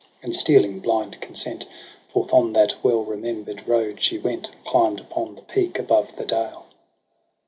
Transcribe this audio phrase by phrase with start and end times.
[0.23, 1.67] And stealing blind consent.
[2.09, 4.47] Forth on that well remember'd road she went.
[4.49, 6.65] And climb'd upon the peak above the dale.